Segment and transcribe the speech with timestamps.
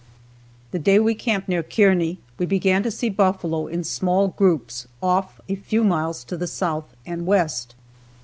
[0.71, 5.39] The day we camped near Kearney we began to see buffalo in small groups off
[5.47, 7.75] a few miles to the south and west.